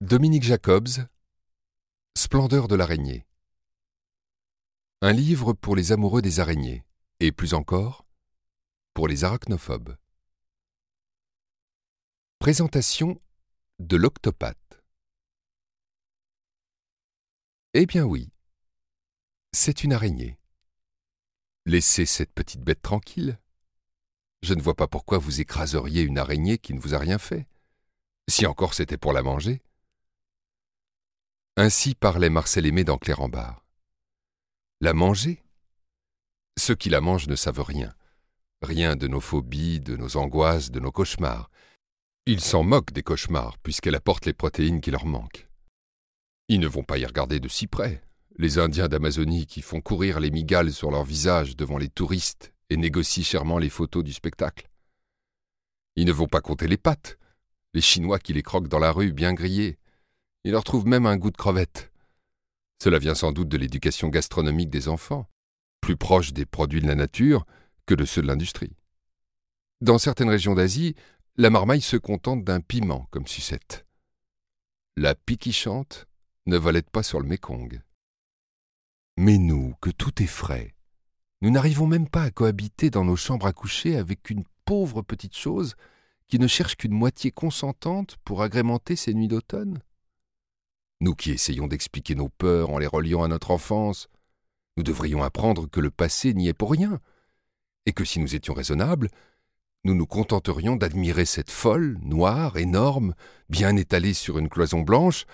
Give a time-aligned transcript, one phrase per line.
[0.00, 1.08] Dominique Jacobs
[2.16, 3.26] Splendeur de l'araignée
[5.00, 6.84] Un livre pour les amoureux des araignées,
[7.18, 8.06] et plus encore,
[8.94, 9.96] pour les arachnophobes.
[12.38, 13.20] Présentation
[13.80, 14.84] de l'octopathe.
[17.74, 18.30] Eh bien oui,
[19.50, 20.38] c'est une araignée.
[21.66, 23.40] Laissez cette petite bête tranquille.
[24.44, 27.48] Je ne vois pas pourquoi vous écraseriez une araignée qui ne vous a rien fait,
[28.30, 29.60] si encore c'était pour la manger.
[31.60, 33.64] Ainsi parlait Marcel Aimé dans Clérambard.
[34.80, 35.42] La manger?
[36.56, 37.92] Ceux qui la mangent ne savent rien.
[38.62, 41.50] Rien de nos phobies, de nos angoisses, de nos cauchemars.
[42.26, 45.48] Ils s'en moquent des cauchemars, puisqu'elle apporte les protéines qui leur manquent.
[46.46, 48.04] Ils ne vont pas y regarder de si près,
[48.36, 52.76] les Indiens d'Amazonie qui font courir les migales sur leur visage devant les touristes et
[52.76, 54.70] négocient chèrement les photos du spectacle.
[55.96, 57.18] Ils ne vont pas compter les pattes,
[57.74, 59.76] les Chinois qui les croquent dans la rue bien grillés,
[60.48, 61.92] il leur trouve même un goût de crevette.
[62.82, 65.28] Cela vient sans doute de l'éducation gastronomique des enfants,
[65.82, 67.44] plus proche des produits de la nature
[67.84, 68.74] que de ceux de l'industrie.
[69.82, 70.94] Dans certaines régions d'Asie,
[71.36, 73.84] la marmaille se contente d'un piment comme sucette.
[74.96, 76.06] La piquichante
[76.46, 77.82] ne volette pas sur le Mékong.
[79.18, 80.74] Mais nous, que tout est frais,
[81.42, 85.36] nous n'arrivons même pas à cohabiter dans nos chambres à coucher avec une pauvre petite
[85.36, 85.74] chose
[86.26, 89.82] qui ne cherche qu'une moitié consentante pour agrémenter ses nuits d'automne
[91.00, 94.08] nous qui essayons d'expliquer nos peurs en les reliant à notre enfance,
[94.76, 97.00] nous devrions apprendre que le passé n'y est pour rien,
[97.86, 99.08] et que si nous étions raisonnables,
[99.84, 103.14] nous nous contenterions d'admirer cette folle, noire, énorme,
[103.48, 105.24] bien étalée sur une cloison blanche,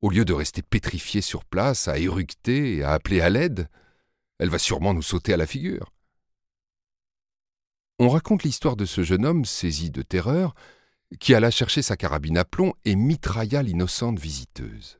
[0.00, 3.68] au lieu de rester pétrifiés sur place, à éructer à appeler à l'aide.
[4.38, 5.92] Elle va sûrement nous sauter à la figure.
[7.98, 10.54] On raconte l'histoire de ce jeune homme saisi de terreur,
[11.20, 14.98] qui alla chercher sa carabine à plomb et mitrailla l'innocente visiteuse.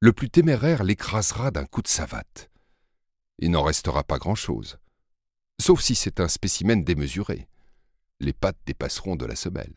[0.00, 2.50] Le plus téméraire l'écrasera d'un coup de savate.
[3.38, 4.78] Il n'en restera pas grand-chose,
[5.60, 7.48] sauf si c'est un spécimen démesuré.
[8.20, 9.74] Les pattes dépasseront de la semelle.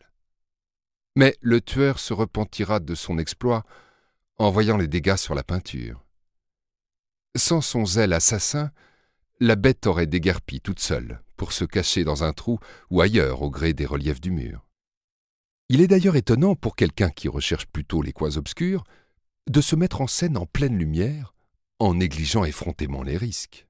[1.16, 3.66] Mais le tueur se repentira de son exploit
[4.38, 6.06] en voyant les dégâts sur la peinture.
[7.36, 8.72] Sans son zèle assassin,
[9.40, 12.60] la bête aurait déguerpi toute seule pour se cacher dans un trou
[12.90, 14.69] ou ailleurs au gré des reliefs du mur.
[15.72, 18.84] Il est d'ailleurs étonnant pour quelqu'un qui recherche plutôt les coins obscurs
[19.48, 21.36] de se mettre en scène en pleine lumière
[21.78, 23.69] en négligeant effrontément les risques.